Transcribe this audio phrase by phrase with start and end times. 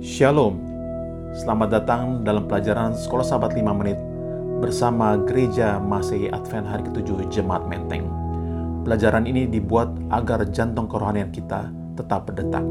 [0.00, 0.56] Shalom,
[1.36, 4.00] selamat datang dalam pelajaran Sekolah Sahabat 5 Menit
[4.64, 8.08] bersama Gereja Masehi Advent hari ke-7 Jemaat Menteng.
[8.80, 11.68] Pelajaran ini dibuat agar jantung kerohanian kita
[12.00, 12.64] tetap berdetak.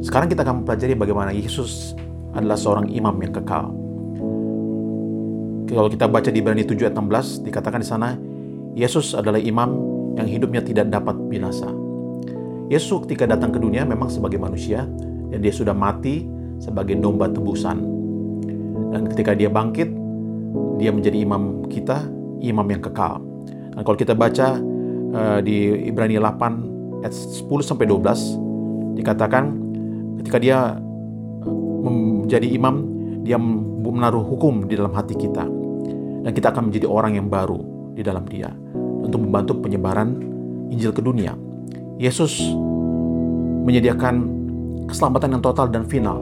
[0.00, 1.92] Sekarang kita akan mempelajari bagaimana Yesus
[2.32, 3.68] adalah seorang imam yang kekal.
[5.68, 8.16] Kalau kita baca di Ibrani 7 ayat 16, dikatakan di sana,
[8.72, 9.68] Yesus adalah imam
[10.16, 11.68] yang hidupnya tidak dapat binasa.
[12.72, 14.88] Yesus ketika datang ke dunia memang sebagai manusia,
[15.32, 16.28] dan dia sudah mati
[16.60, 17.80] sebagai domba tebusan.
[18.92, 19.88] Dan ketika dia bangkit,
[20.76, 22.04] dia menjadi imam kita,
[22.44, 23.24] imam yang kekal.
[23.72, 24.60] Dan kalau kita baca
[25.16, 29.44] uh, di Ibrani 8 ayat 10 sampai 12 dikatakan
[30.20, 30.76] ketika dia
[31.42, 32.84] eh, menjadi imam,
[33.24, 35.48] dia menaruh hukum di dalam hati kita.
[36.22, 37.58] Dan kita akan menjadi orang yang baru
[37.96, 38.52] di dalam dia
[39.02, 40.14] untuk membantu penyebaran
[40.70, 41.34] Injil ke dunia.
[41.98, 42.38] Yesus
[43.66, 44.41] menyediakan
[44.86, 46.18] keselamatan yang total dan final.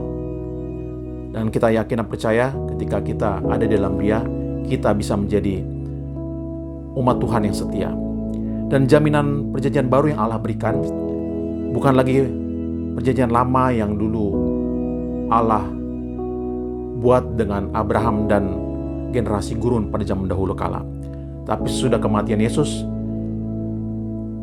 [1.31, 2.45] Dan kita yakin dan percaya
[2.75, 4.19] ketika kita ada di dalam dia,
[4.67, 5.63] kita bisa menjadi
[6.99, 7.89] umat Tuhan yang setia.
[8.71, 10.79] Dan jaminan perjanjian baru yang Allah berikan
[11.71, 12.23] bukan lagi
[12.99, 14.27] perjanjian lama yang dulu
[15.31, 15.63] Allah
[17.01, 18.43] buat dengan Abraham dan
[19.15, 20.83] generasi gurun pada zaman dahulu kala.
[21.47, 22.83] Tapi sudah kematian Yesus,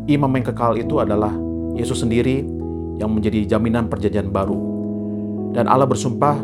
[0.08, 1.30] imam yang kekal itu adalah
[1.78, 2.57] Yesus sendiri
[2.98, 4.58] yang menjadi jaminan perjanjian baru.
[5.54, 6.36] Dan Allah bersumpah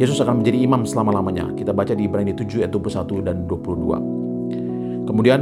[0.00, 1.52] Yesus akan menjadi imam selama-lamanya.
[1.52, 5.06] Kita baca di Ibrani 7 ayat 21 dan 22.
[5.06, 5.40] Kemudian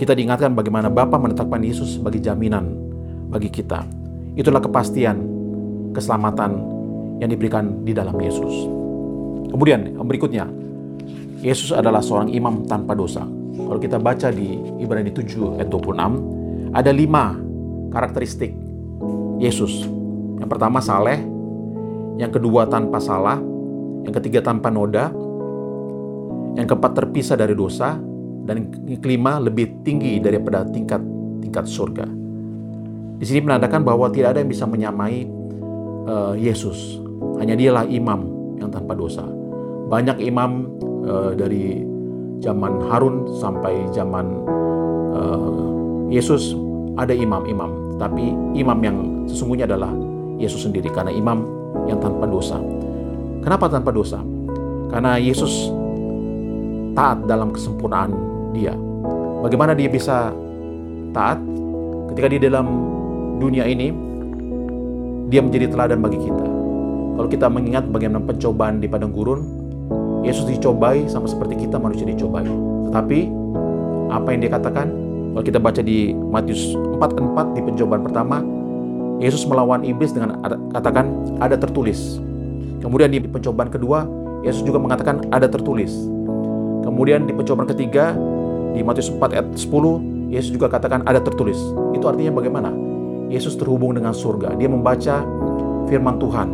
[0.00, 2.72] kita diingatkan bagaimana Bapa menetapkan Yesus sebagai jaminan
[3.28, 3.84] bagi kita.
[4.36, 5.20] Itulah kepastian
[5.92, 6.60] keselamatan
[7.20, 8.68] yang diberikan di dalam Yesus.
[9.52, 10.44] Kemudian yang berikutnya,
[11.40, 13.24] Yesus adalah seorang imam tanpa dosa.
[13.56, 17.45] Kalau kita baca di Ibrani 7 ayat 26, ada lima
[17.90, 18.52] karakteristik
[19.36, 19.86] Yesus.
[20.36, 21.20] Yang pertama saleh,
[22.16, 23.40] yang kedua tanpa salah,
[24.04, 25.12] yang ketiga tanpa noda,
[26.56, 27.96] yang keempat terpisah dari dosa,
[28.46, 31.02] dan yang kelima lebih tinggi daripada tingkat
[31.44, 32.06] tingkat surga.
[33.16, 35.24] Di sini menandakan bahwa tidak ada yang bisa menyamai
[36.04, 37.00] uh, Yesus.
[37.40, 38.28] Hanya dialah imam
[38.60, 39.24] yang tanpa dosa.
[39.88, 40.68] Banyak imam
[41.08, 41.80] uh, dari
[42.44, 44.26] zaman Harun sampai zaman
[45.16, 45.64] uh,
[46.12, 46.65] Yesus
[46.96, 48.96] ada imam-imam tapi imam yang
[49.28, 49.92] sesungguhnya adalah
[50.36, 51.44] Yesus sendiri karena imam
[51.88, 52.60] yang tanpa dosa.
[53.40, 54.20] Kenapa tanpa dosa?
[54.92, 55.72] Karena Yesus
[56.92, 58.12] taat dalam kesempurnaan
[58.52, 58.72] dia.
[59.44, 60.32] Bagaimana dia bisa
[61.12, 61.40] taat
[62.12, 62.66] ketika di dalam
[63.40, 63.92] dunia ini
[65.28, 66.46] dia menjadi teladan bagi kita.
[67.16, 69.40] Kalau kita mengingat bagaimana pencobaan di padang gurun,
[70.20, 72.44] Yesus dicobai sama seperti kita manusia dicobai.
[72.92, 73.18] Tetapi
[74.12, 75.05] apa yang dia katakan?
[75.36, 78.40] Kalau kita baca di Matius 4:4 di pencobaan pertama,
[79.20, 80.40] Yesus melawan iblis dengan
[80.72, 81.12] katakan
[81.44, 82.16] ada tertulis.
[82.80, 84.08] Kemudian di pencobaan kedua,
[84.40, 85.92] Yesus juga mengatakan ada tertulis.
[86.88, 88.16] Kemudian di pencobaan ketiga
[88.72, 91.60] di Matius 4 ayat 10, Yesus juga katakan ada tertulis.
[91.92, 92.72] Itu artinya bagaimana?
[93.28, 94.56] Yesus terhubung dengan surga.
[94.56, 95.20] Dia membaca
[95.84, 96.48] firman Tuhan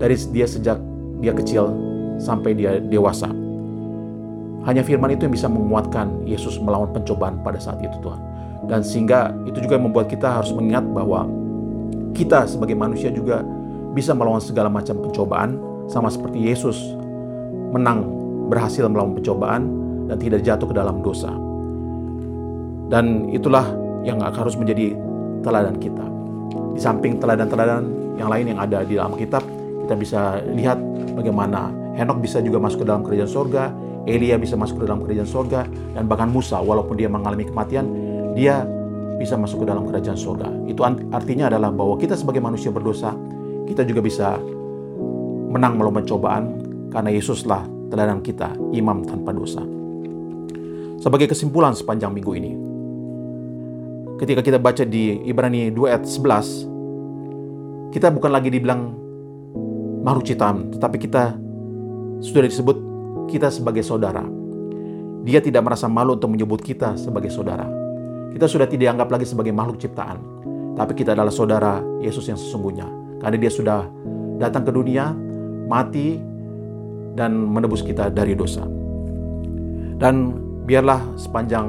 [0.00, 0.80] dari dia sejak
[1.20, 1.68] dia kecil
[2.16, 3.28] sampai dia dewasa.
[4.68, 8.20] Hanya firman itu yang bisa menguatkan Yesus melawan pencobaan pada saat itu Tuhan.
[8.68, 11.24] Dan sehingga itu juga membuat kita harus mengingat bahwa
[12.12, 13.40] kita sebagai manusia juga
[13.96, 15.56] bisa melawan segala macam pencobaan
[15.88, 16.76] sama seperti Yesus
[17.72, 18.04] menang
[18.52, 19.72] berhasil melawan pencobaan
[20.12, 21.32] dan tidak jatuh ke dalam dosa.
[22.92, 23.64] Dan itulah
[24.04, 24.92] yang harus menjadi
[25.40, 26.04] teladan kita.
[26.76, 27.88] Di samping teladan-teladan
[28.20, 29.40] yang lain yang ada di dalam kitab,
[29.88, 30.20] kita bisa
[30.52, 30.76] lihat
[31.16, 33.72] bagaimana Henok bisa juga masuk ke dalam kerajaan sorga,
[34.08, 37.84] Elia bisa masuk ke dalam kerajaan sorga, dan bahkan Musa, walaupun dia mengalami kematian,
[38.32, 38.64] dia
[39.20, 40.48] bisa masuk ke dalam kerajaan sorga.
[40.64, 40.80] Itu
[41.12, 43.12] artinya adalah bahwa kita sebagai manusia berdosa,
[43.68, 44.40] kita juga bisa
[45.52, 46.44] menang melawan cobaan
[46.88, 49.60] karena Yesuslah teladan kita, imam tanpa dosa.
[50.98, 52.52] Sebagai kesimpulan sepanjang minggu ini,
[54.18, 58.92] ketika kita baca di Ibrani 2 ayat 11, kita bukan lagi dibilang
[60.04, 60.24] makhluk
[60.78, 61.36] tetapi kita
[62.22, 62.76] sudah disebut
[63.28, 64.24] kita sebagai saudara.
[65.22, 67.68] Dia tidak merasa malu untuk menyebut kita sebagai saudara.
[68.32, 70.18] Kita sudah tidak dianggap lagi sebagai makhluk ciptaan,
[70.74, 72.88] tapi kita adalah saudara Yesus yang sesungguhnya.
[73.20, 73.84] Karena dia sudah
[74.40, 75.12] datang ke dunia,
[75.68, 76.16] mati,
[77.18, 78.62] dan menebus kita dari dosa.
[79.98, 81.66] Dan biarlah sepanjang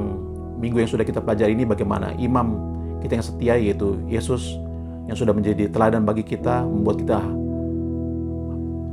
[0.62, 2.54] minggu yang sudah kita pelajari ini bagaimana imam
[3.02, 4.60] kita yang setia yaitu Yesus
[5.10, 7.20] yang sudah menjadi teladan bagi kita, membuat kita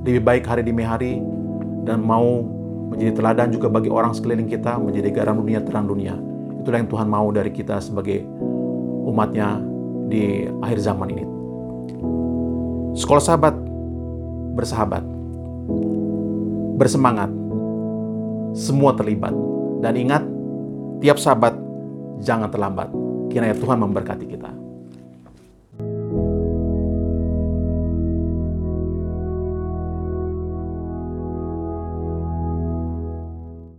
[0.06, 1.20] lebih baik hari demi hari
[1.84, 2.46] dan mau
[2.86, 6.14] menjadi teladan juga bagi orang sekeliling kita, menjadi garam dunia, terang dunia.
[6.62, 8.24] Itulah yang Tuhan mau dari kita sebagai
[9.06, 9.62] umatnya
[10.06, 11.24] di akhir zaman ini.
[12.96, 13.54] Sekolah sahabat,
[14.56, 15.04] bersahabat,
[16.80, 17.30] bersemangat,
[18.56, 19.36] semua terlibat.
[19.84, 20.24] Dan ingat,
[21.04, 21.52] tiap sahabat
[22.24, 22.88] jangan terlambat.
[23.28, 24.55] Kiranya Tuhan memberkati kita.